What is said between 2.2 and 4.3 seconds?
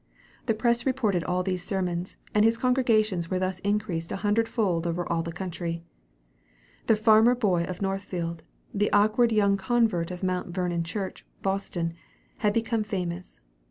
and his congregations were thus increased a